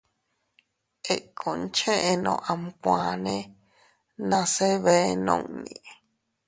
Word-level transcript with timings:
Ikkun 1.15 1.59
cheʼeno 1.75 2.33
amkuane 2.51 3.35
nase 4.29 4.67
bee 4.83 5.09
nunni. 5.25 5.75